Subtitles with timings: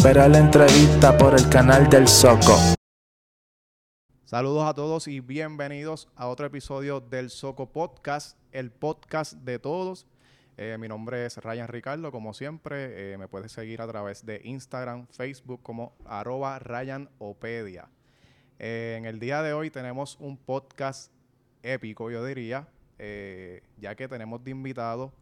[0.00, 2.56] Espera la entrevista por el canal del Soco.
[4.24, 10.06] Saludos a todos y bienvenidos a otro episodio del Soco Podcast, el podcast de todos.
[10.56, 13.12] Eh, mi nombre es Ryan Ricardo, como siempre.
[13.12, 17.90] eh, me puedes seguir a través de Instagram, Facebook como arroba RyanOpedia.
[18.58, 21.12] Eh, en el día de hoy tenemos un podcast
[21.62, 25.12] épico, yo diría, eh, ya que tenemos de invitado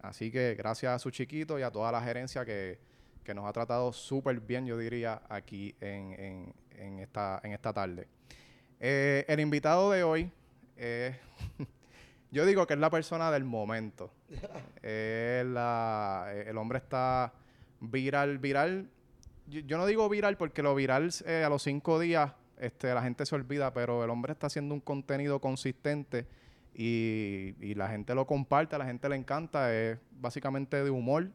[0.00, 2.78] Así que gracias a su chiquito y a toda la gerencia que,
[3.24, 7.72] que nos ha tratado súper bien, yo diría, aquí en, en- en esta, en esta
[7.72, 8.06] tarde.
[8.78, 10.30] Eh, el invitado de hoy,
[10.76, 11.16] eh,
[12.30, 14.12] yo digo que es la persona del momento.
[14.82, 17.32] La- el hombre está
[17.80, 18.88] viral, viral.
[19.48, 23.02] Yo, yo no digo viral porque lo viral eh, a los cinco días este, la
[23.02, 26.26] gente se olvida, pero el hombre está haciendo un contenido consistente
[26.78, 31.28] y, y la gente lo comparte, a la gente le encanta, es básicamente de humor.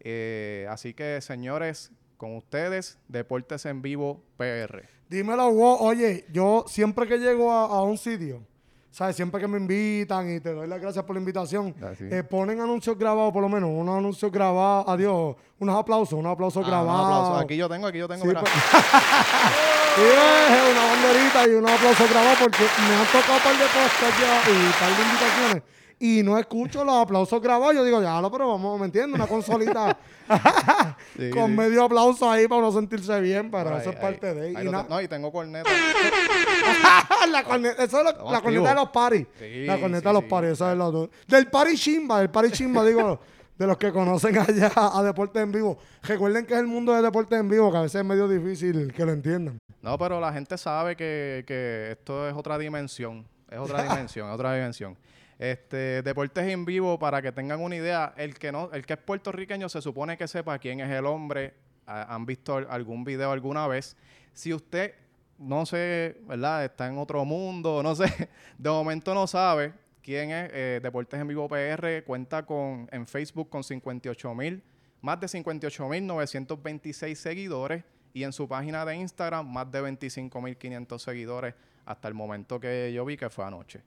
[0.00, 4.88] Eh, así que, señores, con ustedes, Deportes en Vivo PR.
[5.10, 5.76] Dímelo, Wo.
[5.80, 8.42] Oye, yo siempre que llego a, a un sitio,
[8.90, 9.16] ¿sabes?
[9.16, 12.04] Siempre que me invitan y te doy las gracias por la invitación, Así.
[12.10, 16.62] eh, ponen anuncios grabados, por lo menos, unos anuncios grabados, adiós, unos aplausos, unos aplausos
[16.62, 17.06] Ah, un grabados.
[17.06, 17.36] aplauso.
[17.44, 18.24] Aquí yo tengo, aquí yo tengo.
[18.24, 18.30] Sí,
[19.98, 24.20] eh, una banderita y unos aplausos grabados porque me han tocado un par de podcasts
[24.20, 25.62] ya y un par de invitaciones
[26.02, 27.74] y no escucho los aplausos grabados.
[27.74, 29.14] Yo digo, ya, lo, pero vamos, ¿me entiendes?
[29.16, 29.98] Una consolita
[31.18, 31.56] Sí, con sí.
[31.56, 34.70] medio aplauso ahí para no sentirse bien, pero eso ahí, es parte de Ahí y
[34.70, 35.68] No, y tengo corneta.
[37.30, 39.26] la corneta, eso es lo- la corneta de los paris.
[39.38, 42.84] Sí, la corneta de los paris, eso es lo Del pari chimba, del pari chimba,
[42.84, 43.20] digo,
[43.60, 45.76] de los que conocen allá a Deportes en Vivo.
[46.02, 48.90] Recuerden que es el mundo de Deportes en Vivo, que a veces es medio difícil
[48.94, 49.58] que lo entiendan.
[49.82, 53.26] No, pero la gente sabe que, que esto es otra dimensión.
[53.50, 54.96] Es otra dimensión, es otra dimensión.
[55.38, 58.98] Este, deportes en vivo, para que tengan una idea, el que no, el que es
[58.98, 61.52] puertorriqueño se supone que sepa quién es el hombre.
[61.86, 63.94] Han visto al- algún video alguna vez.
[64.32, 64.94] Si usted
[65.36, 66.64] no sé, ¿verdad?
[66.64, 68.04] Está en otro mundo, no sé,
[68.58, 73.48] de momento no sabe quién es eh, Deportes en Vivo PR, cuenta con en Facebook
[73.48, 74.62] con 58 mil,
[75.00, 80.40] más de 58 mil 926 seguidores y en su página de Instagram más de 25
[80.40, 83.82] mil 500 seguidores hasta el momento que yo vi que fue anoche.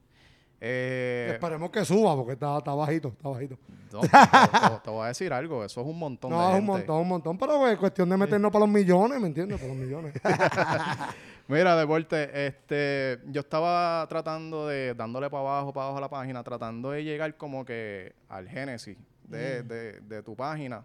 [0.66, 3.58] Eh, Esperemos que suba, porque está, está bajito, está bajito.
[3.92, 6.58] no, te, te- te voy a decir algo, eso es un montón de No, es
[6.58, 9.60] un montón, un montón, pero es cuestión de meternos para los millones, ¿me entiendes?
[9.60, 10.14] Para los millones.
[11.48, 16.42] Mira, deporte, este, yo estaba tratando de, dándole para abajo, para abajo a la página,
[16.42, 19.68] tratando de llegar como que al génesis de, Mm.
[19.68, 20.82] de- de tu página.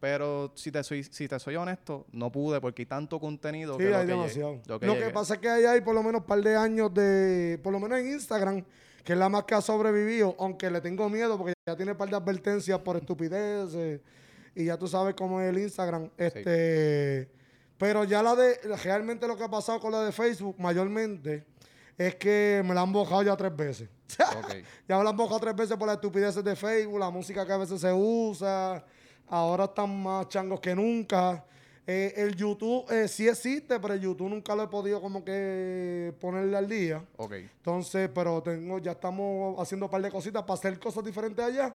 [0.00, 3.84] Pero si te soy, si te soy honesto, no pude porque hay tanto contenido Sí,
[3.84, 5.10] que lo hay que llegué- lo Lo que que, llegué.
[5.10, 7.80] pasa es que ahí hay por lo menos un par de años de, por lo
[7.80, 8.64] menos en Instagram,
[9.02, 11.98] que es la más que ha sobrevivido, aunque le tengo miedo porque ya tiene un
[11.98, 14.00] par de advertencias por estupideces
[14.54, 16.10] y ya tú sabes cómo es el Instagram.
[16.16, 17.28] Este,
[17.76, 21.44] pero ya la de, realmente lo que ha pasado con la de Facebook mayormente
[21.96, 23.88] es que me la han bojado ya tres veces.
[24.88, 27.52] Ya me la han bojado tres veces por las estupideces de Facebook, la música que
[27.52, 28.84] a veces se usa.
[29.30, 31.44] Ahora están más changos que nunca.
[31.86, 36.12] Eh, el YouTube eh, sí existe, pero el YouTube nunca lo he podido como que
[36.20, 37.02] ponerle al día.
[37.16, 37.32] Ok.
[37.32, 41.72] Entonces, pero tengo, ya estamos haciendo un par de cositas para hacer cosas diferentes allá.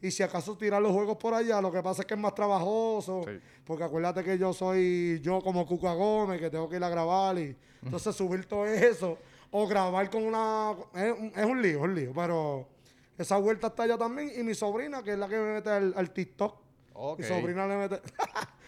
[0.00, 2.34] Y si acaso tirar los juegos por allá, lo que pasa es que es más
[2.34, 3.22] trabajoso.
[3.26, 3.40] Sí.
[3.64, 7.36] Porque acuérdate que yo soy yo como Cuca Gómez, que tengo que ir a grabar
[7.38, 9.18] y entonces subir todo eso.
[9.50, 10.74] O grabar con una...
[10.94, 12.12] Es, un- es un lío, es un lío.
[12.14, 12.68] Pero
[13.18, 14.30] esa vuelta está allá también.
[14.38, 16.65] Y mi sobrina, que es la que me mete al, al TikTok.
[16.96, 17.20] Ok.
[17.20, 18.00] Mi sobrina le mete...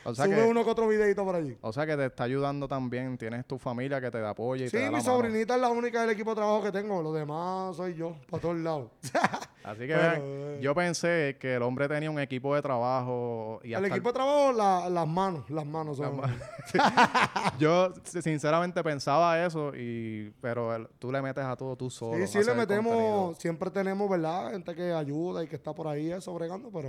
[0.04, 1.58] O sea, Sube que, uno que otro videito por allí.
[1.60, 3.18] o sea que te está ayudando también.
[3.18, 5.12] Tienes tu familia que te da apoyo y Sí, te da mi la mano.
[5.12, 7.02] sobrinita es la única del equipo de trabajo que tengo.
[7.02, 8.90] Los demás soy yo, para todos lados.
[9.64, 10.58] Así que vean, eh.
[10.62, 14.52] yo pensé que el hombre tenía un equipo de trabajo y el equipo de trabajo,
[14.52, 15.50] la- las manos.
[15.50, 16.22] Las manos son...
[17.58, 22.16] Yo si- sinceramente pensaba eso, y pero el- tú le metes a todo tú solo.
[22.26, 23.34] Sí, sí, le metemos, contenido.
[23.38, 24.52] siempre tenemos, ¿verdad?
[24.52, 26.88] Gente que ayuda y que está por ahí eso bregando, pero,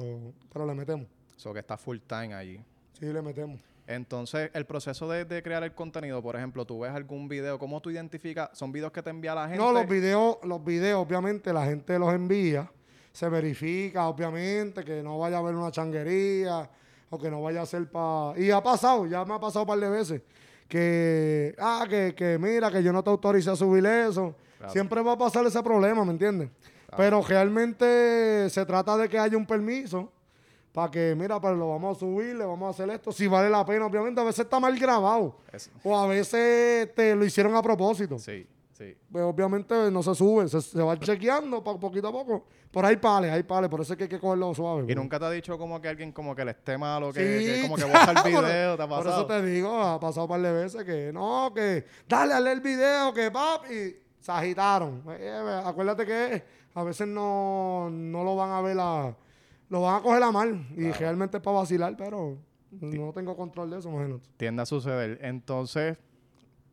[0.53, 1.07] pero le metemos.
[1.39, 2.62] So que está full time allí.
[3.00, 3.62] Sí, le metemos.
[3.88, 7.80] Entonces, el proceso de, de crear el contenido, por ejemplo, tú ves algún video, ¿cómo
[7.80, 8.50] tú identificas?
[8.51, 9.57] ¿Son videos que te envía la gente?
[9.57, 12.69] No, los videos, los videos, obviamente, la gente los envía,
[13.13, 16.69] se verifica, obviamente, que no vaya a haber una changuería
[17.09, 18.38] o que no vaya a ser para...
[18.38, 20.21] Y ha pasado, ya me ha pasado un par de veces,
[20.68, 24.35] que, ah, que, que mira, que yo no te autoricé a subir eso.
[24.57, 24.74] Claro.
[24.74, 26.50] Siempre va a pasar ese problema, ¿me entiendes?
[26.97, 30.12] Pero realmente se trata de que haya un permiso
[30.79, 33.11] para que, mira, pues lo vamos a subir, le vamos a hacer esto.
[33.11, 35.35] Si vale la pena, obviamente, a veces está mal grabado.
[35.83, 38.17] O a veces te lo hicieron a propósito.
[38.17, 38.95] sí, sí.
[39.11, 42.45] Pues obviamente no se sube, se, se va chequeando pa- poquito a poco.
[42.71, 44.83] Por ahí pales, hay pales, por eso es que hay que cogerlo suave.
[44.83, 45.01] Y bro.
[45.01, 47.61] nunca te ha dicho como que alguien como que le esté malo, que, Sí, que
[47.63, 49.17] como que borra el por- video, ¿te ha Por pasado?
[49.17, 52.57] eso te digo, ha pasado un par de veces que no, que dale a leer
[52.57, 55.03] el video, que pap, y se agitaron.
[55.09, 56.43] Eh, acuérdate que
[56.75, 59.13] a veces no, no lo van a ver a,
[59.69, 60.68] lo van a coger a mal.
[60.75, 62.38] Y realmente es para vacilar, pero
[62.71, 64.27] no tengo control de eso, imagínate.
[64.38, 65.19] Tiende a suceder.
[65.21, 65.98] Entonces,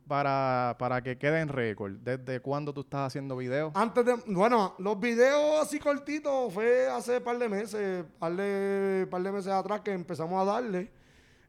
[0.07, 3.73] para, para que quede en récord, ¿desde cuándo tú estás haciendo videos?
[3.75, 9.23] Antes de, bueno, los videos así cortitos fue hace par de meses, par de, par
[9.23, 10.91] de meses atrás que empezamos a darle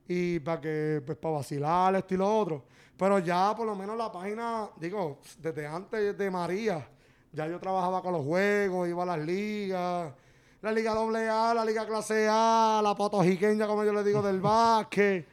[0.07, 2.65] y para que, pues para vacilar esto y lo otro.
[2.97, 6.87] Pero ya por lo menos la página, digo, desde antes de María,
[7.31, 10.13] ya yo trabajaba con los juegos, iba a las ligas,
[10.61, 15.27] la liga AA, la liga clase A, la potojiqueña, como yo le digo, del básquet.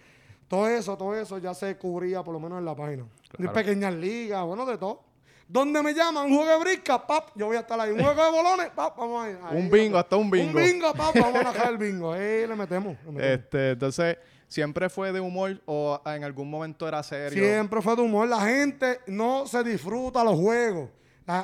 [0.49, 3.03] Todo eso, todo eso ya se cubría por lo menos en la página.
[3.05, 3.53] De Claro.
[3.53, 5.03] pequeñas ligas, bueno, de todo.
[5.49, 6.26] ¿Dónde me llaman?
[6.26, 7.91] Un juego de brisca, pap, yo voy a estar ahí.
[7.91, 9.37] Un juego de bolones, pap, vamos ahí.
[9.44, 10.59] Ahí Un bingo, hasta un Un bingo.
[10.59, 12.12] bingo, pap, vamos a bajar el bingo.
[12.12, 12.97] Ahí le metemos.
[13.05, 13.23] le metemos.
[13.23, 14.17] Este, entonces,
[14.49, 17.43] ¿siempre fue de humor o en algún momento era serio?
[17.44, 18.27] Siempre fue de humor.
[18.29, 20.88] La gente no se disfruta los juegos.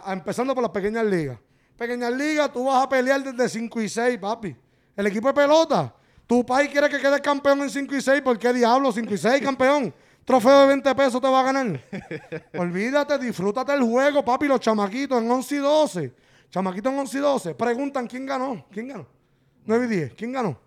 [0.06, 1.38] Empezando por las pequeñas ligas.
[1.81, 4.55] Pequeñas ligas, tú vas a pelear desde 5 y 6, papi.
[4.94, 5.94] El equipo de pelota.
[6.27, 8.21] Tu país quiere que quedes campeón en 5 y 6.
[8.21, 8.93] ¿Por qué diablo?
[8.93, 9.94] 5 y 6, campeón.
[10.27, 11.82] Trofeo de 20 pesos te va a ganar.
[12.59, 14.47] Olvídate, disfrútate el juego, papi.
[14.47, 16.15] Los chamaquitos en 11 y 12.
[16.50, 17.55] Chamaquitos en 11 y 12.
[17.55, 18.67] Preguntan quién ganó.
[18.71, 19.06] ¿Quién ganó?
[19.65, 20.15] 9 y 10.
[20.17, 20.61] ¿Quién ganó?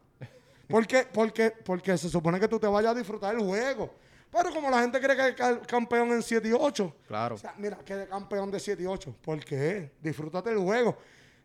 [0.68, 1.06] ¿Por qué?
[1.14, 3.94] Porque, porque se supone que tú te vayas a disfrutar el juego.
[4.34, 6.96] Pero como la gente quiere que quede campeón en 7 y 8.
[7.08, 7.36] Claro.
[7.36, 9.16] O sea, mira, quede campeón de 7 y 8.
[9.22, 9.92] ¿Por qué?
[10.02, 10.98] Disfrútate el juego.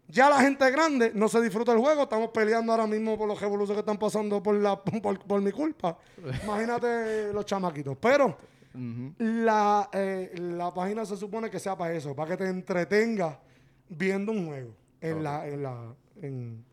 [0.09, 2.05] Ya la gente grande no se disfruta el juego.
[2.05, 5.53] Estamos peleando ahora mismo por los revoluciones que están pasando por, la, por, por mi
[5.53, 5.99] culpa.
[6.45, 7.97] Imagínate los chamaquitos.
[8.01, 8.39] Pero
[9.19, 13.37] la, eh, la página se supone que sea para eso, para que te entretengas
[13.89, 16.65] viendo un juego en, la, en, la, en,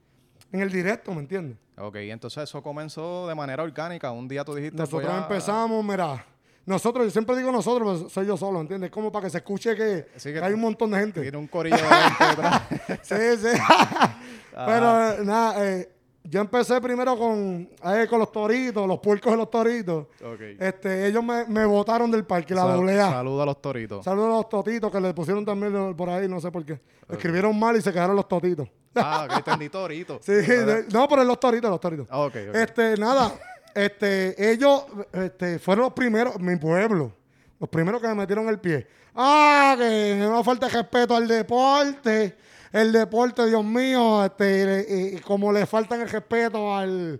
[0.56, 1.58] en el directo, ¿me entiendes?
[1.78, 4.12] Ok, entonces eso comenzó de manera orgánica.
[4.12, 4.78] Un día tú dijiste...
[4.78, 6.26] Nosotros a- empezamos, mira,
[6.66, 8.90] nosotros, yo siempre digo nosotros, pero soy yo solo, ¿entiendes?
[8.90, 11.22] Como para que se escuche que, Sí, que que hay un montón de gente.
[11.22, 13.00] Tiene un corillo de gente.
[13.04, 13.62] Sí, sí.
[14.52, 15.90] pero nada, eh,
[16.28, 20.08] yo empecé primero con, eh, con los toritos, los puercos de los toritos.
[20.24, 20.42] Ok.
[20.60, 23.12] Este, ellos me, me botaron del parque, la Sal- doble A.
[23.12, 24.04] Saluda a los toritos.
[24.04, 26.80] Saludos a los totitos que le pusieron también por ahí, no sé por qué.
[27.10, 28.68] Escribieron mal y se quedaron los totitos.
[28.96, 30.20] Ah, ok, entendí torito.
[30.22, 32.08] Sí, de- no, pero los toritos, los toritos.
[32.10, 32.56] Ah, ok, ok.
[32.56, 33.32] Este, nada,
[33.74, 37.12] este, ellos este, fueron los primeros, mi pueblo,
[37.60, 38.88] los primeros que me metieron el pie.
[39.14, 42.36] Ah, que no falta respeto al deporte,
[42.82, 47.20] el deporte, Dios mío, este, y, y como le faltan el respeto al,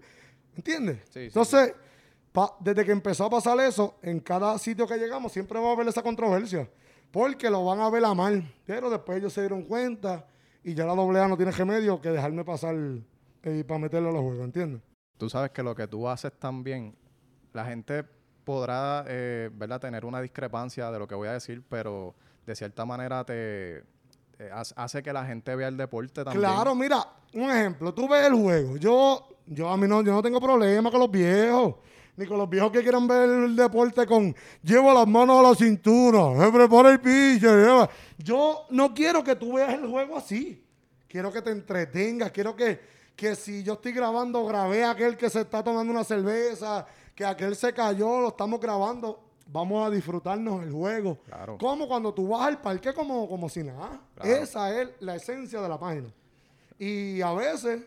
[0.56, 0.98] ¿entiendes?
[1.06, 1.74] Sí, sí, Entonces,
[2.32, 5.72] pa- desde que empezó a pasar eso, en cada sitio que llegamos siempre va a
[5.72, 6.70] haber esa controversia,
[7.10, 10.26] porque lo van a ver a mal, pero después ellos se dieron cuenta
[10.64, 12.76] y ya la AA no tiene remedio que dejarme pasar
[13.44, 14.82] eh, para meterlo a los juegos, ¿entiendes?
[15.18, 16.94] Tú sabes que lo que tú haces también,
[17.54, 18.04] la gente
[18.44, 22.14] podrá, eh, ¿verdad?, tener una discrepancia de lo que voy a decir, pero
[22.46, 23.84] de cierta manera te,
[24.38, 26.40] te hace- que la gente vea el deporte también.
[26.40, 28.78] Claro, mira, un ejemplo, tú ves el juego.
[28.78, 31.76] Yo, yo a mí no, yo no tengo problema con los viejos,
[32.18, 35.56] ni con los viejos que quieran ver el deporte con lleva las manos a la
[35.56, 37.90] cintura, se prepara el pitcher.
[38.18, 40.62] Yo no quiero que tú veas el juego así.
[41.08, 42.80] Quiero que te entretengas, quiero que,
[43.16, 47.24] que si yo estoy grabando, grabé a aquel que se está tomando una cerveza, que
[47.26, 49.22] aquel se cayó, lo estamos grabando.
[49.48, 51.18] Vamos a disfrutarnos el juego.
[51.26, 51.58] Claro.
[51.58, 54.00] Como cuando tú vas al parque como, como si nada.
[54.16, 54.30] Claro.
[54.44, 56.08] Esa es la esencia de la página.
[56.80, 57.84] Y a veces,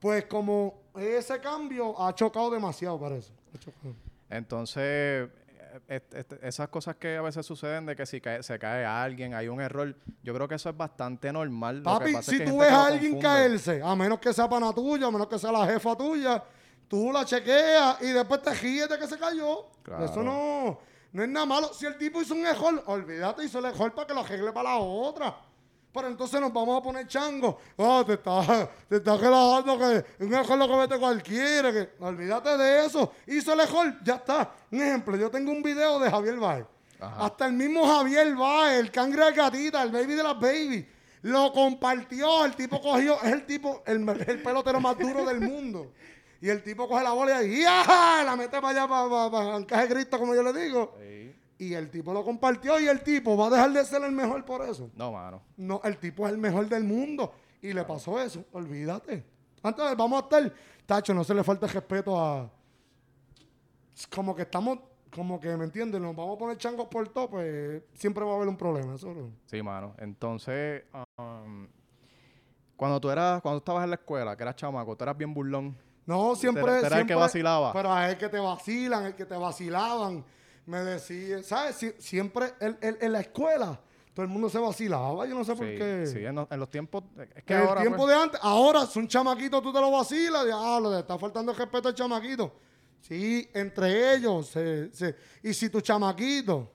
[0.00, 3.32] pues como ese cambio ha chocado demasiado para eso.
[3.54, 3.94] Ha chocado.
[4.30, 5.28] Entonces,
[5.88, 6.00] eh,
[6.42, 9.60] esas cosas que a veces suceden de que si cae- se cae alguien, hay un
[9.60, 11.78] error, yo creo que eso es bastante normal.
[11.78, 13.22] Lo que Papi, es si que tú ves a alguien confunde.
[13.22, 16.42] caerse, a menos que sea pana tuya, a menos que sea la jefa tuya,
[16.88, 19.66] tú la chequeas y después te ríes de que se cayó.
[19.82, 20.04] Claro.
[20.04, 20.78] Eso no,
[21.14, 21.72] no es nada malo.
[21.72, 24.70] Si el tipo hizo un error, olvídate, hizo el error para que lo arregle para
[24.70, 25.36] la otra.
[25.92, 27.56] Pero entonces nos vamos a poner chango.
[27.76, 31.72] Oh, te estás te estás relajando que un error lo comete cualquiera.
[31.72, 33.12] Que, olvídate de eso.
[33.28, 34.50] Hizo el error, ya está.
[34.72, 36.66] Un ejemplo, yo tengo un video de Javier Baez.
[36.98, 37.26] Ajá.
[37.26, 40.88] Hasta el mismo Javier Baez, el cangre de gatita, el baby de las baby.
[41.22, 45.92] Lo compartió, el tipo cogió, es el tipo, el, el pelotero más duro del mundo.
[46.44, 48.22] Y el tipo coge la bola y ¡ya!
[48.22, 50.94] la mete para allá, para, para, caje Cristo, como yo le digo.
[51.00, 51.34] Sí.
[51.56, 54.44] Y el tipo lo compartió y el tipo va a dejar de ser el mejor
[54.44, 54.90] por eso.
[54.94, 55.40] No, mano.
[55.56, 57.32] No, el tipo es el mejor del mundo.
[57.62, 58.44] Y le pasó eso.
[58.52, 59.24] Olvídate.
[59.62, 60.52] Antes vamos a estar.
[60.84, 62.50] Tacho, no se le falta el respeto a.
[64.14, 64.80] Como que estamos.
[65.14, 65.98] Como que, ¿me entiendes?
[65.98, 68.96] Nos vamos a poner changos por todo, pues siempre va a haber un problema.
[68.96, 69.94] Eso no- Sí, mano.
[69.96, 70.82] Entonces,
[71.16, 71.66] um,
[72.76, 75.32] cuando tú eras, cuando tú estabas en la escuela, que eras chamaco, tú eras bien
[75.32, 75.74] burlón.
[76.06, 76.62] No, siempre.
[76.62, 77.72] Tú eras el que siempre- vacilaba.
[77.72, 80.24] Pero a el que te vacilan, el que te vacilaban.
[80.66, 81.76] Me decía, ¿sabes?
[81.82, 83.78] Sie- siempre el- el- en la escuela,
[84.14, 85.26] todo el mundo se vacilaba.
[85.26, 86.06] Yo no sé por qué.
[86.06, 87.04] sí, en, los- en los tiempos.
[87.36, 90.46] Es que en el tiempo pues, de antes, ahora son chamaquitos, tú te lo vacilas,
[90.52, 92.52] ah, lo de está faltando el respeto al chamaquito.
[93.00, 94.46] Sí, entre ellos.
[94.48, 96.70] se- se- y si tu chamaquito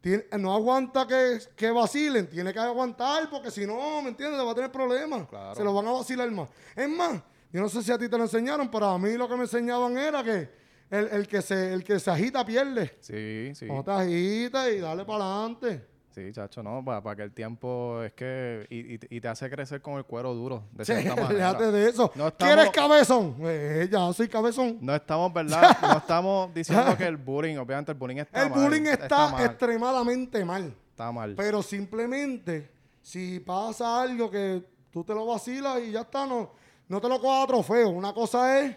[0.00, 4.40] tiene- no aguanta que, que vacilen, tiene que aguantar, porque si no, ¿me entiendes?
[4.40, 5.26] Va a tener problemas.
[5.28, 5.54] Claro.
[5.54, 6.48] Se lo van a vacilar más.
[6.74, 7.20] Es más,
[7.52, 9.42] yo no sé si a ti te lo enseñaron, pero a mí lo que me
[9.42, 10.48] enseñaban era que
[10.90, 12.96] el, el que, se, el que se agita pierde.
[13.00, 13.66] Sí, sí.
[13.66, 15.86] No te agitas y dale para adelante.
[16.10, 18.66] Sí, chacho, no, para, que el tiempo es que.
[18.70, 22.10] Y, y- y te hace crecer con el cuero duro, de Sí, déjate de eso.
[22.14, 23.36] No ¿Quieres estamos- cabezón?
[23.42, 24.78] Eh, ya soy cabezón.
[24.80, 25.76] No estamos, ¿verdad?
[25.82, 28.60] No estamos diciendo que el bullying, obviamente el bullying está El mal.
[28.64, 29.44] bullying está, mal.
[29.44, 30.74] extremadamente mal.
[30.90, 31.34] Está mal.
[31.36, 32.70] Pero simplemente,
[33.02, 36.52] si pasa algo que tú te lo vacilas y ya está, no,
[36.88, 37.88] no te lo cojas a trofeo.
[37.90, 38.76] Una cosa es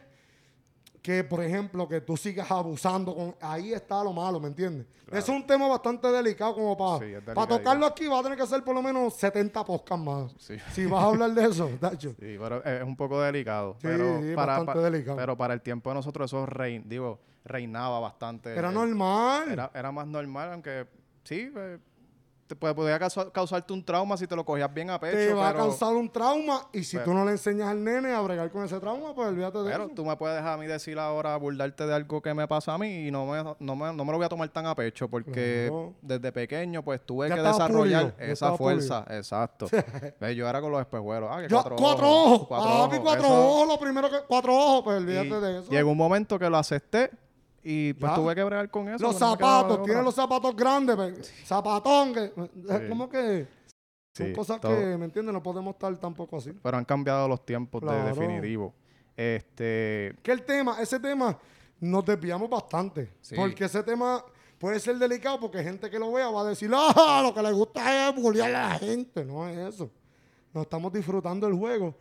[1.02, 3.16] que, por ejemplo, que tú sigas abusando.
[3.16, 4.86] con Ahí está lo malo, ¿me entiendes?
[5.12, 8.08] Es un tema bastante delicado como para Sí, para tocarlo aquí.
[8.08, 10.32] Va a tener que hacer por lo menos 70 podcasts más.
[10.38, 10.56] Sí.
[10.72, 12.10] Si vas a hablar de eso, Tacho.
[12.20, 13.74] Sí, pero es un poco delicado.
[13.80, 15.18] Sí, pero, sí, para, bastante delicado.
[15.18, 18.54] pero para el tiempo de nosotros eso rein, digo, reinaba bastante.
[18.54, 19.52] Era Eh, normal.
[19.52, 20.86] Era, era más normal, aunque
[21.24, 21.80] sí, eh,
[22.50, 25.16] te puede, causa- causarte un trauma si te lo cogías bien a pecho.
[25.16, 27.84] te va pero, a causar un trauma y si pero- tú no le enseñas al
[27.84, 29.94] nene a bregar con ese trauma, pues olvídate de pero eso.
[29.96, 33.08] tú me puedes a mí decir ahora, burlarte de algo que me pasa a mí
[33.08, 35.72] y no me, no me, no me lo voy a tomar tan a pecho porque
[36.02, 39.06] desde pequeño pues tuve Ya que desarrollar pulido, esa fuerza.
[39.10, 39.68] Exacto.
[40.20, 41.30] Ve, Yo era con los espejuelos.
[41.32, 42.48] Ah, que Yo- cuatro, cuatro, ojos.
[42.48, 43.00] Cuatro Papi, ojos.
[43.04, 43.68] cuatro Eso- ojos.
[43.68, 44.18] Lo primero que.
[44.28, 45.70] Cuatro ojos, pues y olvídate de eso.
[45.70, 47.12] Llegó un momento que lo acepté
[47.72, 48.16] y pues Ya.
[48.16, 49.04] tuve que bregar con eso.
[49.04, 49.84] los de zapatos, otra.
[49.86, 52.14] tienen los zapatos grandes, pues, zapatón.
[52.14, 52.24] Que,
[52.70, 53.48] es como que.
[54.16, 54.76] Son Sí, cosas todo.
[54.76, 55.32] que, ¿me entiendes?
[55.34, 56.52] No podemos estar tampoco así.
[56.64, 58.00] Pero han cambiado los tiempos Claro.
[58.04, 58.74] de definitivo.
[59.16, 61.38] Este, Que el tema, ese tema,
[61.80, 63.12] nos desviamos bastante.
[63.22, 63.36] Sí.
[63.36, 64.24] Porque ese tema
[64.58, 67.52] puede ser delicado porque gente que lo vea va a decir, ah, lo que le
[67.52, 69.24] gusta es bullear a la gente.
[69.24, 69.92] No es eso.
[70.54, 71.96] No estamos disfrutando el juego.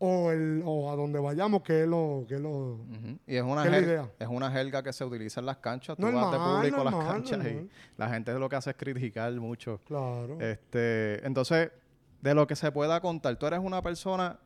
[0.00, 3.42] O, el, o a donde vayamos, que es lo, que es lo, ujú, y es
[3.42, 4.10] una, ¿Qué es la jerga, idea?
[4.20, 5.96] es una jerga que se utiliza en las canchas.
[5.96, 8.70] Tú vas Normal, de público a las normal, canchas y la gente lo que hace
[8.70, 9.80] es criticar mucho.
[9.86, 10.40] Claro.
[10.40, 11.72] Este, entonces,
[12.20, 14.38] de lo que se pueda contar, tú eres una persona,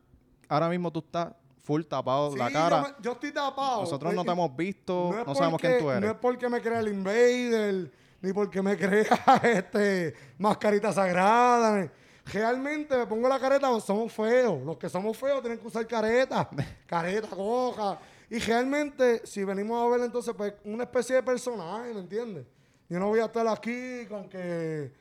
[0.48, 2.76] ahora mismo tú estás full tapado la cara.
[2.76, 3.80] Yo, me- yo estoy tapado.
[3.82, 6.00] Nosotros no Eh, te hemos visto, no, sabemos porque- quién tú eres.
[6.02, 7.92] No es porque me crea el invader,
[8.22, 9.04] ni porque me crea
[9.42, 11.92] este mascarita sagrada.
[12.26, 14.62] Realmente me pongo la careta, somos feos.
[14.62, 16.48] Los que somos feos tienen que usar careta.
[16.86, 17.98] careta, coja.
[18.30, 22.46] Y realmente, si venimos a ver entonces, pues una especie de personaje, ¿me entiendes?
[22.88, 24.92] Yo no voy a estar aquí con que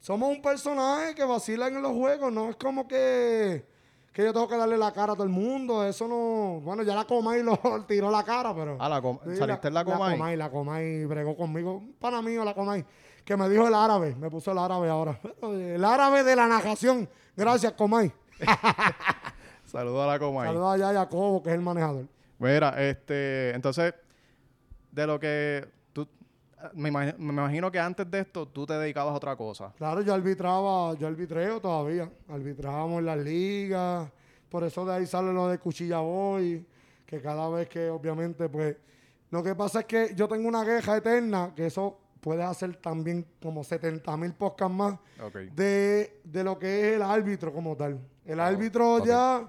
[0.00, 3.64] somos un personaje que vacila en los juegos, no es como que,
[4.12, 6.94] que yo tengo que darle la cara a todo el mundo, eso no, bueno, ya
[6.94, 8.76] la Comay lo tiró la cara, pero...
[8.80, 10.10] Ah, la Sí, ¿saliste en la Comay?
[10.10, 12.84] La Comay, la Comay bregó conmigo, un pana mío, la Comay,
[13.24, 17.08] que me dijo el árabe, me puso el árabe ahora, el árabe de la najación,
[17.36, 18.12] gracias Comay.
[19.64, 20.48] Saludos a la Comay.
[20.48, 22.06] Saludos allá a Jacobo, que es el manejador.
[22.40, 23.94] Mira, este, entonces,
[24.90, 25.68] de lo que
[26.74, 29.72] me, imagi- me imagino que antes de esto tú te dedicabas a otra cosa.
[29.76, 32.10] Claro, yo arbitraba, yo arbitreo todavía.
[32.28, 34.08] Arbitrábamos en las ligas.
[34.48, 36.66] Por eso de ahí sale lo de Cuchilla Boy.
[37.06, 38.76] Que cada vez que, obviamente, pues.
[39.30, 43.24] Lo que pasa es que yo tengo una queja eterna, que eso puede hacer también
[43.40, 44.98] como 70 mil podcasts más,
[45.54, 47.98] de, de lo que es el árbitro como tal.
[48.24, 49.48] El Oh, árbitro ya.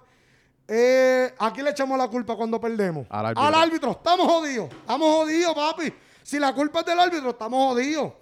[0.67, 3.05] Eh, ¿A quién le echamos la culpa cuando perdemos?
[3.09, 3.43] Al árbitro.
[3.43, 3.91] Al árbitro.
[3.91, 4.69] Estamos jodidos.
[4.69, 5.93] Estamos jodidos, papi.
[6.23, 8.13] Si la culpa es del árbitro, estamos jodidos.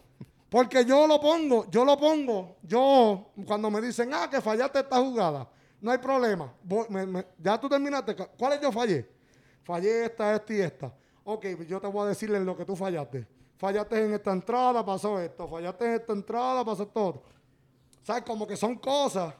[0.50, 4.98] Porque yo lo pongo, yo lo pongo, yo, cuando me dicen, ah, que fallaste esta
[4.98, 5.48] jugada,
[5.80, 6.52] no hay problema.
[7.38, 8.16] Ya tú terminaste.
[8.16, 9.08] ¿Cuáles yo fallé?
[9.64, 10.94] Fallé esta, esta y esta.
[11.24, 13.28] Ok, yo te voy a decirle lo que tú fallaste.
[13.58, 15.48] Fallaste en esta entrada, pasó esto.
[15.48, 17.24] Fallaste en esta entrada, pasó esto otro.
[18.02, 18.24] ¿Sabes?
[18.24, 19.34] Como que son cosas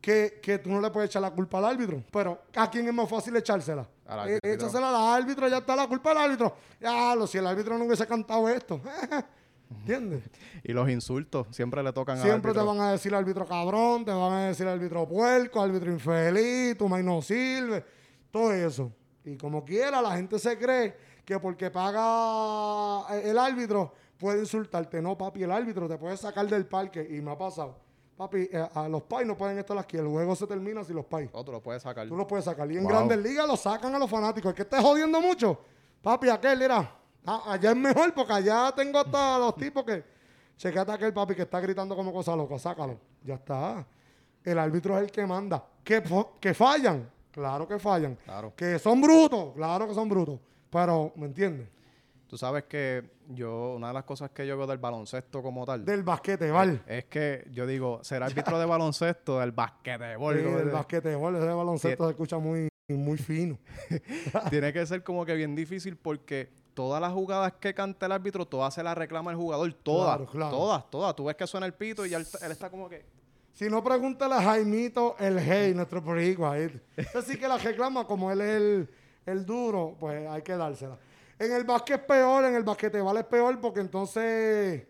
[0.00, 2.02] que, que tú no le puedes echar la culpa al árbitro.
[2.12, 3.88] Pero ¿a quién es más fácil echársela?
[4.10, 4.50] Al Eh, árbitro.
[4.52, 6.54] échasela al árbitro, ya está la culpa al árbitro.
[6.80, 8.80] Ya, lo, si el árbitro no hubiese cantado esto.
[9.70, 10.24] ¿Entiendes?
[10.64, 12.66] Y los insultos siempre le tocan Siempre al te árbitro.
[12.80, 17.04] van a decir árbitro cabrón, te van a decir árbitro puerco, árbitro infeliz, tu maíz
[17.04, 17.84] no sirve,
[18.32, 18.92] todo eso.
[19.24, 25.00] Y como quiera, la gente se cree que porque paga el árbitro puede insultarte.
[25.00, 27.06] No, papi, el árbitro te puede sacar del parque.
[27.08, 27.78] Y me ha pasado.
[28.20, 29.96] Papi, eh, a los pais no pueden estar aquí.
[29.96, 31.30] El juego se termina si los pais.
[31.32, 32.06] Otro lo puedes sacar.
[32.06, 32.70] Tú lo puedes sacar.
[32.70, 32.92] Y en Wow.
[32.92, 34.50] grandes ligas lo sacan a los fanáticos.
[34.50, 35.58] El que esté jodiendo mucho.
[36.02, 36.96] Papi, aquel, mira.
[37.24, 40.04] ah, allá es mejor porque allá tengo hasta los tipos que.
[40.58, 42.58] Checate aquel papi que está gritando como cosa loca.
[42.58, 42.98] Sácalo.
[43.24, 43.86] Ya está.
[44.44, 45.64] El árbitro es el que manda.
[45.82, 46.02] ¿Que,
[46.38, 47.10] que fallan?
[47.30, 48.16] Claro que fallan.
[48.22, 48.52] Claro.
[48.54, 49.54] Que son brutos.
[49.54, 50.38] Claro que son brutos.
[50.68, 51.68] Pero, ¿me entiendes?
[52.30, 55.84] Tú sabes que yo, una de las cosas que yo veo del baloncesto como tal,
[55.84, 56.80] Del basquetebol.
[56.86, 60.36] es que yo digo, ser árbitro de baloncesto del basquetebol.
[60.36, 61.34] Sí, del de- basquetebol.
[61.34, 63.58] Ese baloncesto se escucha muy, muy fino.
[64.50, 68.46] Tiene que ser como que bien difícil porque todas las jugadas que canta el árbitro,
[68.46, 69.72] todas se las reclama el jugador.
[69.82, 70.56] Todas, Claro, claro.
[70.56, 71.16] todas, todas.
[71.16, 73.04] Tú ves que suena el pito y ya él, él está como que...
[73.54, 76.56] Si no, pregúntale a Jaimito el Hey, nuestro boricua.
[76.60, 76.80] ¿eh?
[77.18, 78.88] Así que la reclama, como él es el,
[79.26, 80.96] el duro, pues hay que dársela.
[81.40, 84.86] En el básquet es peor, en el basquetebol es peor, porque entonces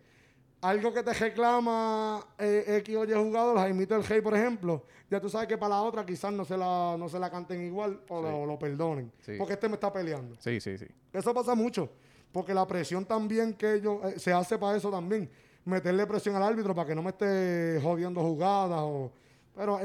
[0.61, 5.21] algo que te reclama eh, X o Y jugador, Jaimito el Hey, por ejemplo, ya
[5.21, 8.01] tú sabes que para la otra quizás no se la, no se la canten igual
[8.09, 8.29] o, Sí.
[8.29, 9.11] lo, lo perdonen.
[9.21, 9.35] Sí.
[9.37, 10.35] Porque este me está peleando.
[10.39, 10.87] Sí, sí, sí.
[11.13, 11.89] Eso pasa mucho,
[12.33, 15.29] porque la presión también que ellos, eh, se hace para eso también,
[15.63, 18.81] meterle presión al árbitro para que no me esté jodiendo jugadas.
[18.83, 19.09] O,
[19.55, 19.79] pero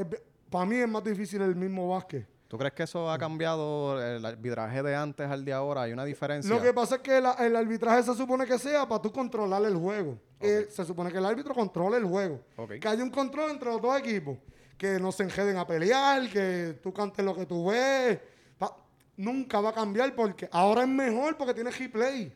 [0.49, 2.27] para mí es más difícil el mismo básquet.
[2.47, 5.81] ¿Tú crees que eso ha cambiado el arbitraje de antes al de ahora?
[5.81, 6.53] ¿Hay una diferencia?
[6.55, 9.63] Lo que pasa es que la- el arbitraje se supone que sea para tú controlar
[9.65, 10.17] el juego.
[10.39, 12.39] Eh, se supone que el árbitro controle el juego.
[12.79, 14.37] Que haya un control entre los dos equipos.
[14.77, 18.19] Que no se enjeden a pelear, que tú cantes lo que tú ves.
[18.57, 18.77] Pa-
[19.17, 22.31] nunca va a cambiar porque ahora es mejor porque tiene replay.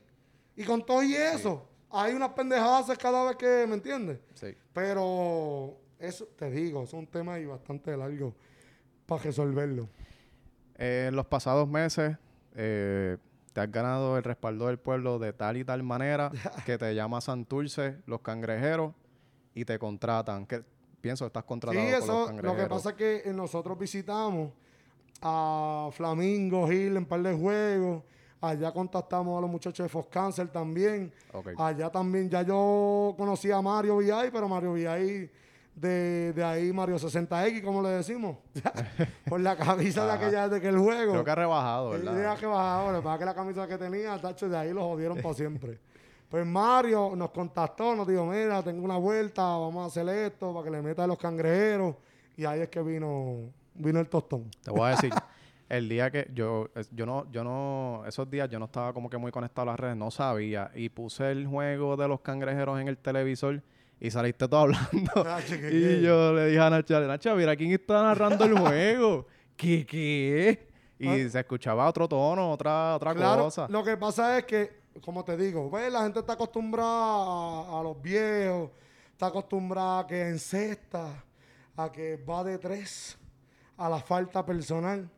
[0.57, 4.19] Y con todo y eso, hay unas pendejadas cada vez que, ¿me entiendes?
[4.33, 4.53] Sí.
[4.73, 8.33] Pero eso, te digo, es un tema ahí bastante largo
[9.05, 9.87] para resolverlo.
[10.81, 12.17] Eh, en los pasados meses
[12.55, 13.17] eh,
[13.53, 16.31] te has ganado el respaldo del pueblo de tal y tal manera
[16.65, 18.93] que te llama Santurce, los cangrejeros,
[19.53, 20.45] y te contratan.
[20.47, 20.63] Que
[21.01, 22.63] pienso que estás Sí, contratado por los eso, lo cangrejeros.
[22.63, 24.51] que pasa es que eh, nosotros visitamos
[25.21, 28.03] a Flamingo, Gil en par de juegos.
[28.41, 31.13] Allá contactamos a los muchachos de Fox Cancer también.
[31.57, 35.29] Allá también, ya yo conocí a Mario VI, pero Mario VI
[35.75, 38.37] de, de ahí, Mario 60X, como le decimos.
[39.29, 41.13] Por la camisa de aquella de aquel juego.
[41.13, 42.15] Creo que ha rebajado, ¿verdad?
[42.15, 45.21] diga que bajaba, ahora, para que la camisa que tenía, tacho, de ahí lo jodieron
[45.21, 45.79] para siempre.
[46.29, 50.63] Pues Mario nos contactó, nos dijo, mira, tengo una vuelta, vamos a hacer esto para
[50.63, 51.95] que le meta a los cangrejeros.
[52.37, 54.49] Y ahí es que vino, vino el tostón.
[54.63, 55.11] Te voy a decir,
[55.67, 59.17] el día que yo, yo no, yo no, esos días yo no estaba como que
[59.17, 62.87] muy conectado a las redes, no sabía, y puse el juego de los cangrejeros en
[62.87, 63.61] el televisor
[64.01, 64.89] y saliste todo hablando.
[65.71, 69.27] Y yo le dije a Nacha, Nacha, mira quién está narrando el juego.
[69.55, 70.67] ¿Qué, qué?
[70.99, 71.29] Y Ah.
[71.29, 73.67] se escuchaba otro tono, otra, otra Claro, cosa.
[73.69, 75.91] lo que pasa es que, como te digo, ¿ves?
[75.91, 78.69] la gente está acostumbrada a, a los viejos,
[79.11, 81.23] está acostumbrada a que encesta,
[81.77, 83.17] a que va de tres,
[83.77, 85.09] a la falta personal.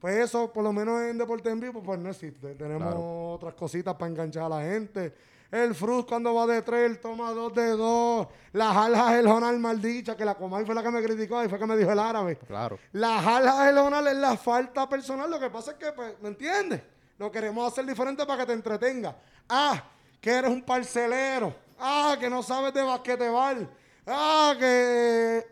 [0.00, 2.54] Pues eso, por lo menos en Deporte en Vivo, pues no existe.
[2.56, 3.30] Tenemos Claro.
[3.34, 5.12] otras cositas para enganchar a la gente.
[5.52, 8.26] El Fruz cuando va de tres, él toma dos de dos.
[8.54, 11.58] Las alas el Jonal maldicha, que la Comay fue la que me criticó y fue
[11.58, 12.38] que me dijo el árabe.
[12.38, 12.78] Claro.
[12.92, 15.30] Las alas del Honor es la falta personal.
[15.30, 16.80] Lo que pasa es que, pues, ¿me entiendes?
[17.18, 19.14] Lo queremos hacer diferente para que te entretenga.
[19.46, 19.84] Ah,
[20.22, 21.54] que eres un parcelero.
[21.78, 23.68] Ah, que no sabes de basquetebol.
[24.06, 25.46] Ah, que...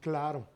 [0.00, 0.48] Claro.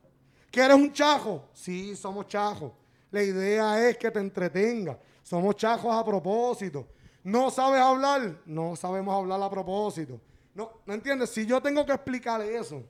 [0.51, 1.51] ¿Que eres un chajo?
[1.53, 2.73] Sí, somos chajos.
[3.11, 4.99] La idea es que te entretenga.
[5.23, 6.87] Somos chajos a propósito.
[7.23, 8.41] ¿No sabes hablar?
[8.47, 10.21] No sabemos hablar a propósito.
[10.55, 11.31] No, ¿me entiendes?
[11.31, 12.83] Si yo tengo que explicarle eso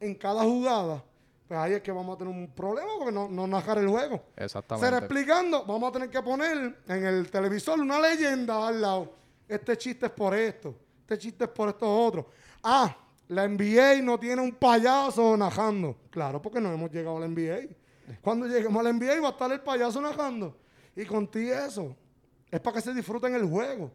[0.00, 1.04] en cada jugada,
[1.46, 4.22] pues ahí es que vamos a tener un problema porque no, no narrar el juego.
[4.36, 4.88] Exactamente.
[4.88, 9.12] Ser explicando, vamos a tener que poner en el televisor una leyenda al lado.
[9.46, 12.26] Este chiste es por esto, este chiste es por esto otro.
[12.62, 12.96] Ah,
[13.28, 15.96] la NBA no tiene un payaso najando.
[16.10, 17.68] Claro, porque no hemos llegado a la NBA.
[18.20, 20.56] Cuando lleguemos a la NBA va a estar el payaso najando.
[20.94, 21.96] Y contigo eso.
[22.52, 23.90] Es para que se disfruten el juego.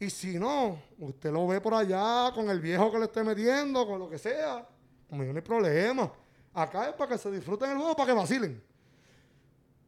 [0.00, 3.86] Y si no, usted lo ve por allá con el viejo que le esté metiendo,
[3.86, 4.66] con lo que sea.
[5.08, 6.10] Conmigo no hay problema.
[6.54, 8.60] Acá es para que se disfruten el juego, para que vacilen.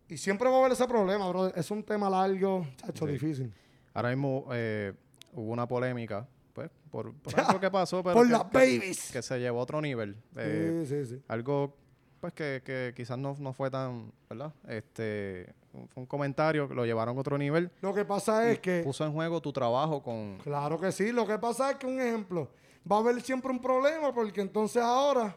[0.08, 1.46] Y siempre va a haber ese problema, bro.
[1.54, 3.12] Es un tema largo, chacho, Sí.
[3.12, 3.52] difícil.
[3.94, 4.92] Ahora mismo eh,
[5.32, 9.10] hubo una polémica, pues, por, por algo que pasó, pero Por que, las que- babies.
[9.12, 10.16] que se llevó a otro nivel.
[10.36, 11.22] Eh, sí, sí, sí.
[11.28, 11.74] algo
[12.20, 14.52] pues que, que quizás no, no fue tan, ¿verdad?
[14.68, 17.70] Este, fue un comentario que lo llevaron a otro nivel.
[17.80, 18.82] Lo que pasa es que...
[18.82, 20.38] Puso en juego tu trabajo con...
[20.38, 21.12] Claro que sí.
[21.12, 22.48] Lo que pasa es que, un ejemplo,
[22.90, 25.36] va a haber siempre un problema porque entonces ahora,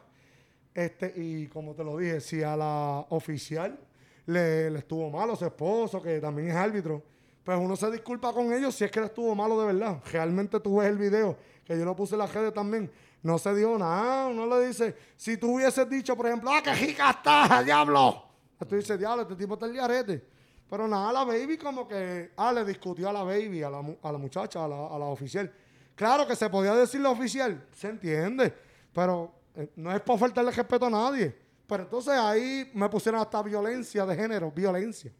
[0.74, 3.78] este, y como te lo dije, si a la oficial
[4.26, 7.02] le, le estuvo malo su esposo, que también es árbitro.
[7.44, 10.00] Pues uno se disculpa con ellos si es que le estuvo malo de verdad.
[10.10, 12.90] Realmente tú ves el video, que yo lo puse en la redes también.
[13.22, 14.26] No se dio nada.
[14.26, 18.23] Uno le dice, si tú hubieses dicho, por ejemplo, ¡ah, qué jica está, diablo!
[18.66, 20.24] Tú dices, diablo, este tipo está el diarete.
[20.68, 24.12] Pero nada, la baby como que, ah, le discutió a la baby, a la, a
[24.12, 25.52] la muchacha, a la, a la oficial.
[25.94, 28.52] Claro que se podía decir la oficial, se entiende,
[28.92, 31.34] pero eh, no es por faltarle respeto a nadie.
[31.66, 35.12] Pero entonces ahí me pusieron hasta violencia de género, violencia.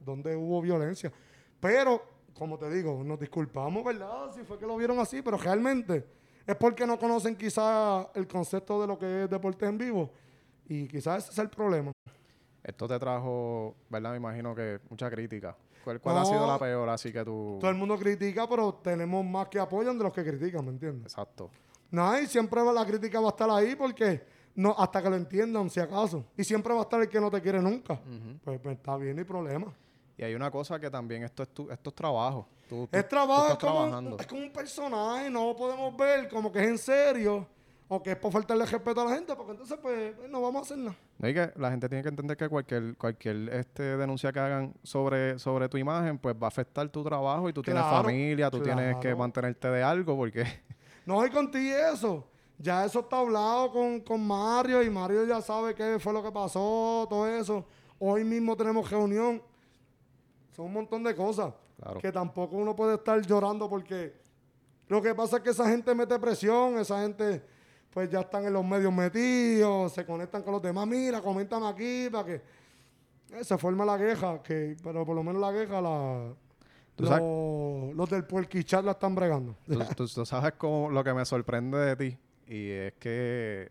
[0.00, 1.12] ¿Dónde hubo violencia?
[1.60, 2.02] Pero,
[2.34, 4.32] como te digo, nos disculpamos, ¿verdad?
[4.34, 6.06] Si fue que lo vieron así, pero realmente
[6.46, 10.10] es porque no conocen quizá el concepto de lo que es deporte en vivo.
[10.66, 11.93] Y quizás ese es el problema.
[12.64, 14.12] Esto te trajo, ¿verdad?
[14.12, 15.54] Me imagino que mucha crítica.
[15.84, 16.88] ¿Cuál, cuál ha sido la peor?
[16.88, 17.58] Así que tú...
[17.60, 21.12] Todo el mundo critica, pero tenemos más que apoyan de los que critican, ¿me entiendes?
[21.12, 21.50] Exacto.
[21.90, 25.68] No, y siempre la crítica va a estar ahí porque no, hasta que lo entiendan,
[25.68, 26.24] si acaso.
[26.38, 28.00] Y siempre va a estar el que no te quiere nunca.
[28.42, 29.72] pues, pues está bien, no hay problema.
[30.16, 32.48] Y hay una cosa que también esto es, tu, esto es trabajo.
[32.68, 34.16] Tú, tú- Es trabajo, tú es estás como, trabajando.
[34.18, 37.46] es como un personaje, no lo podemos ver como que es en serio
[37.88, 40.64] o que es por faltarle respeto a la gente, porque entonces pues no vamos a
[40.64, 40.96] hacer nada.
[41.18, 44.74] No, y que la gente tiene que entender que cualquier, cualquier este, denuncia que hagan
[44.82, 48.60] sobre, sobre tu imagen, pues va a afectar tu trabajo y tú tienes familia, tú
[48.60, 50.44] tienes que mantenerte de algo porque...
[51.06, 52.26] No hay contigo eso.
[52.56, 56.32] Ya eso está hablado con, con Mario y Mario ya sabe qué fue lo que
[56.32, 57.66] pasó, todo eso.
[57.98, 59.42] Hoy mismo tenemos reunión.
[60.52, 62.00] Son un montón de cosas Claro.
[62.00, 64.14] que tampoco uno puede estar llorando porque
[64.88, 67.44] lo que pasa es que esa gente mete presión, esa gente
[67.94, 72.08] pues ya están en los medios metidos, se conectan con los demás, mira, comentan aquí
[72.10, 72.34] para que
[73.32, 76.34] eh, se forma la queja, que, pero por lo menos la queja la,
[76.96, 79.54] los, los del puerquichat la están bregando.
[79.66, 83.70] Tú, tú- tú sabes cómo- lo que me sorprende de ti y es que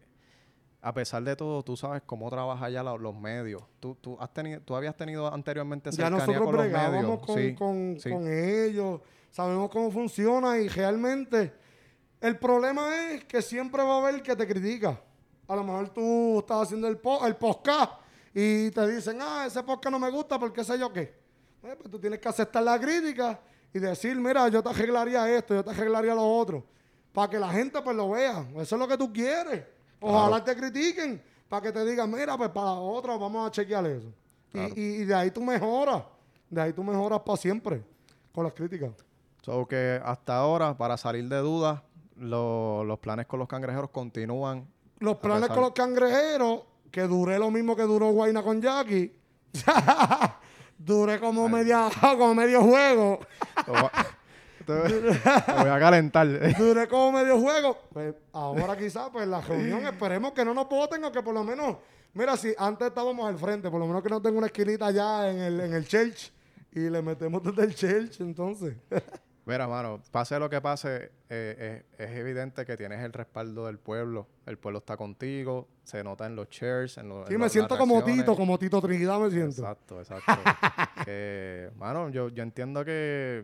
[0.81, 3.61] a pesar de todo, tú sabes cómo trabajan ya la- los medios.
[3.79, 7.19] Tú, tú, has tenido, tú habías tenido anteriormente ya cercanía nosotros con los bregábamos medios.
[7.25, 8.09] con, Sí, con- sí.
[8.09, 11.53] con ellos, sabemos cómo funciona y realmente
[12.23, 14.99] el problema es que siempre va a haber el que te critica.
[15.47, 17.91] A lo mejor tú estás haciendo el, po- el podcast
[18.33, 21.01] y te dicen, ah, ese podcast no me gusta porque sé yo qué.
[21.63, 23.39] Eh, pues tú tienes que aceptar la crítica
[23.73, 26.65] y decir, mira, yo te arreglaría esto, yo te arreglaría lo otro.
[27.11, 28.45] Para que la gente pues lo vea.
[28.55, 29.63] Eso es lo que tú quieres.
[29.99, 34.07] Ojalá te critiquen para que te digan, mira, pues para otra vamos a chequear eso.
[34.07, 34.13] Y-
[34.53, 34.73] Claro.
[34.75, 36.03] Y, y de ahí tú mejoras.
[36.49, 37.83] De ahí tú mejoras para siempre
[38.33, 38.91] con las críticas.
[39.41, 41.81] So que hasta ahora, para salir de dudas,
[42.17, 44.67] lo- los planes con los cangrejeros continúan.
[44.99, 49.11] Los planes con los cangrejeros, que duré lo mismo que duró Guayna con Jackie.
[50.77, 53.19] duré como, media, como medio juego.
[54.65, 56.25] Te voy a calentar.
[56.57, 57.77] Duré como medio juego.
[57.91, 61.43] Pues ahora quizás, pues la reunión, esperemos que no nos voten o que por lo
[61.43, 61.75] menos,
[62.13, 65.29] mira, si antes estábamos al frente, por lo menos que no tenga una esquinita allá
[65.29, 66.31] en el, en el church
[66.71, 68.75] y le metemos desde el church, entonces.
[69.45, 73.77] Mira, mano, pase lo que pase, eh, eh, es evidente que tienes el respaldo del
[73.77, 74.27] pueblo.
[74.45, 77.77] El pueblo está contigo, se nota en los shares, en, los Sí, en me siento
[77.77, 78.01] como.
[78.03, 79.61] Tito, como Tito Trinidad me siento.
[79.61, 80.31] Exacto, exacto.
[81.05, 83.43] que, mano, yo, yo entiendo que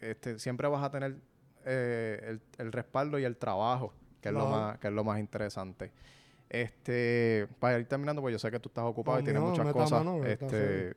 [0.00, 1.16] este, siempre vas a tener
[1.66, 5.20] eh, el, el respaldo y el trabajo, que es, lo más, que es lo más
[5.20, 5.92] interesante.
[6.48, 9.48] Este, para ir terminando, pues yo sé que tú estás ocupado No, y tienes no,
[9.50, 10.04] muchas cosas.
[10.04, 10.94] mano, este,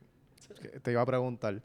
[0.82, 1.60] te iba a preguntar,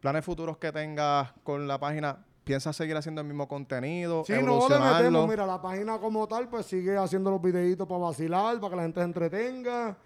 [0.00, 2.24] ¿planes futuros que tengas con la página?
[2.44, 4.24] ¿Piensas seguir haciendo el mismo contenido?
[4.24, 8.00] Sí, no le metemos, mira, la página como tal, pues sigue haciendo los videitos para
[8.00, 9.96] vacilar, para que la gente se entretenga.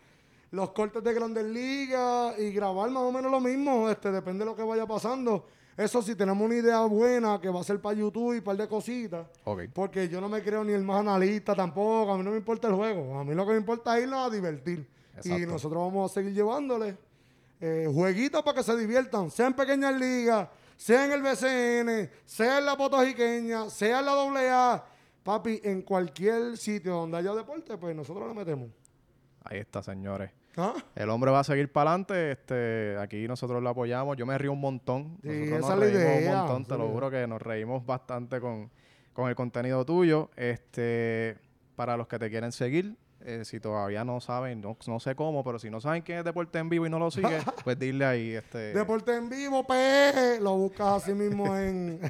[0.51, 4.51] Los cortes de grandes ligas y grabar más o menos lo mismo, este, depende de
[4.51, 5.47] lo que vaya pasando.
[5.77, 8.57] Eso sí, tenemos una idea buena que va a ser para YouTube y un par
[8.57, 9.27] de cositas.
[9.73, 12.69] Porque yo no me creo ni el más analista tampoco, a mí no me importa
[12.69, 14.87] el juego, a mí lo que me importa es irnos a divertir.
[15.25, 16.97] Y nosotros vamos a seguir llevándole
[17.65, 22.59] eh, jueguitos para que se diviertan, sea en pequeñas ligas, sea en el BCN, sea
[22.59, 24.85] en la Potojiqueña, sea en la AA.
[25.23, 28.69] Papi, en cualquier sitio donde haya deporte, pues nosotros le metemos.
[29.45, 30.33] Ahí está, señores.
[30.57, 30.75] ¿Ah?
[30.97, 32.33] El hombre va a seguir para adelante.
[32.33, 34.17] Este, aquí nosotros lo apoyamos.
[34.17, 35.19] Yo me río un montón.
[35.23, 36.65] Sí, nosotros nos reímos idea, un montón.
[36.65, 38.73] Te lo juro que nos reímos bastante con,
[39.13, 40.31] con el contenido tuyo.
[40.35, 41.39] Este,
[41.77, 45.45] para los que te quieren seguir, eh, si todavía no saben, no, no sé cómo,
[45.45, 48.05] pero si no saben quién es Deporte en Vivo y no lo sigue, pues dile
[48.05, 48.33] ahí.
[48.33, 50.39] Este, Deporte en vivo, PE.
[50.41, 52.01] Lo buscas así mismo en.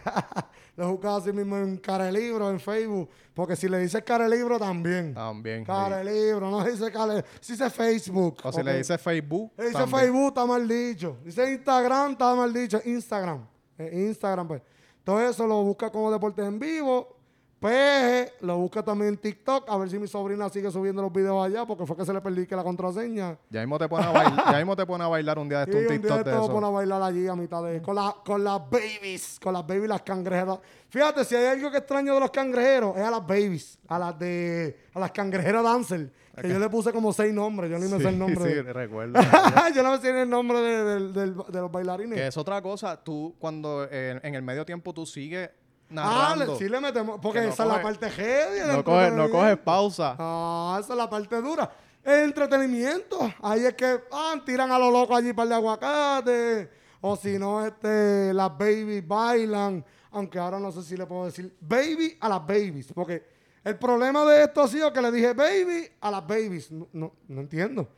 [0.76, 3.10] lo buscas así mismo en Carelibro, en Facebook.
[3.34, 5.14] Porque si le dices Carelibro también.
[5.14, 5.60] también.
[5.60, 5.66] sí.
[5.66, 7.24] Carelibro, no dice Care.
[7.40, 8.38] Si dice Facebook.
[8.42, 9.52] O si le dices Facebook.
[9.56, 10.00] Le dice también.
[10.00, 11.18] Facebook, está mal dicho.
[11.24, 12.80] Dice Instagram, está mal dicho.
[12.84, 13.46] Instagram.
[13.78, 14.62] Eh, Instagram, pues.
[15.04, 17.21] Todo eso lo busca como Deportes en Vivo.
[17.62, 21.46] Peje, lo busca también en TikTok, a ver si mi sobrina sigue subiendo los videos
[21.46, 23.38] allá, porque fue que se le perdí que la contraseña.
[23.50, 25.64] Ya mismo te pone a bailar, ya mismo te pone a bailar un día de
[25.64, 26.52] esto un un día TikTok de de todo eso.
[26.52, 27.80] pone a bailar allí a mitad de...
[27.80, 30.58] Con, la- con las babies, con las babies, las cangrejeras.
[30.88, 34.18] Fíjate, si hay algo que extraño de los cangrejeros, es a las babies, a las
[34.18, 34.76] de...
[34.94, 38.08] A las cangrejeras dancer, que yo le puse como seis nombres, yo ni me sé
[38.08, 38.44] el nombre.
[38.50, 39.20] Sí, de- recuerdo.
[39.74, 42.18] yo no me sé el nombre de, de los bailarines.
[42.18, 45.48] que es otra cosa, tú cuando eh, en el medio tiempo tú sigues
[45.92, 46.52] narrando.
[46.54, 48.60] le- sí le metemos, porque no esa es la coge- parte heavy.
[48.76, 50.16] no, coges, no coges pausa.
[50.18, 51.70] Ah, esa es la parte dura.
[52.02, 53.32] El entretenimiento.
[53.42, 56.70] Ahí es que ah, tiran a lo loco allí para el aguacate.
[57.00, 59.84] O si no, este, las babies bailan.
[60.10, 62.92] Aunque ahora no sé si le puedo decir baby a las babies.
[62.92, 63.24] Porque
[63.64, 66.70] el problema de esto ha sido que le dije baby a las babies.
[66.72, 67.88] No, no, no entiendo.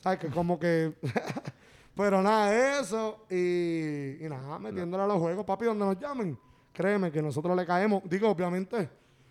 [0.00, 0.18] ¿Sabes?
[0.18, 0.94] Que como que...
[1.94, 3.24] Pero nada, eso.
[3.30, 6.38] Y, y nada, metiéndole a los juegos, papi, donde nos llamen.
[6.76, 8.02] Créeme que nosotros le caemos.
[8.04, 8.90] Digo, obviamente,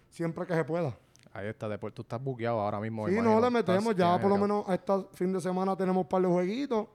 [0.10, 0.98] siempre que se pueda.
[1.32, 3.08] Ahí está, después tú estás buqueado ahora mismo.
[3.08, 3.92] Sí, no le metemos.
[3.92, 6.88] Estás- Ya por lo menos este fin de semana tenemos un par de jueguitos.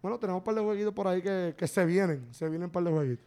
[0.00, 2.28] Bueno, tenemos un par de jueguitos por ahí que, que se vienen.
[2.32, 3.26] Se vienen un par de jueguitos.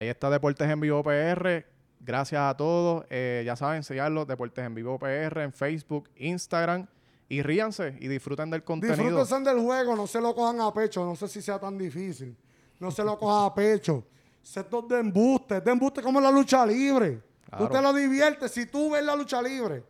[0.00, 1.66] Ahí está Deportes en Vivo PR.
[1.98, 3.04] Gracias a todos.
[3.10, 6.86] Eh, ya saben, seguirlos, Deportes en Vivo PR en Facebook, Instagram.
[7.28, 8.96] Y ríanse y disfruten del contenido.
[9.18, 11.04] Disfrútense del juego, no se lo cojan a pecho.
[11.04, 12.34] No sé si sea tan difícil.
[12.78, 14.04] No se lo cojan a pecho.
[14.42, 15.56] Esto es de embuste.
[15.58, 17.22] Es de embuste como la lucha libre.
[17.48, 17.68] Claro.
[17.68, 18.50] Te lo diviertes.
[18.50, 19.84] Si tú ves la lucha libre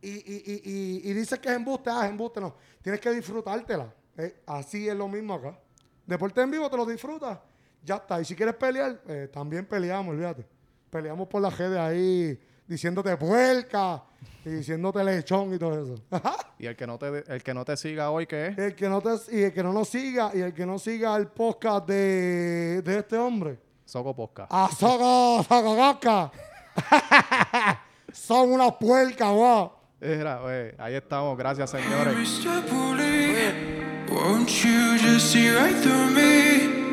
[0.00, 2.54] y, y, y, y, y dices que es embuste, ah, es embuste, no.
[2.82, 3.92] Tienes que disfrutártela.
[4.16, 5.58] Eh, así es lo mismo acá.
[6.06, 7.38] Deporte en vivo te lo disfrutas.
[7.82, 8.20] Ya está.
[8.20, 10.46] Y si quieres pelear, eh, también peleamos, olvídate.
[10.90, 14.02] Peleamos por la redes ahí diciéndote puerca
[14.44, 16.02] y diciéndote lechón y todo eso.
[16.58, 18.58] Y el que no te, el que no te siga hoy, ¿qué es?
[18.58, 21.14] El que no te, y el que no nos siga y el que no siga
[21.16, 23.58] el podcast de, de este hombre.
[23.86, 24.48] Soco Posca.
[24.50, 26.32] ¡A Soco, Socococa!
[28.12, 29.72] Son unas puercas, wow.
[30.00, 31.38] Era, eh, ahí estamos.
[31.38, 32.14] Gracias, señores.
[32.14, 32.62] Mr.
[32.68, 36.84] Bully, won't you just see right through me?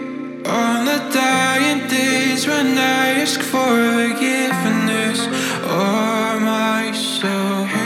[0.46, 5.28] On the dying days when I ask for forgiveness
[5.66, 7.83] or myself.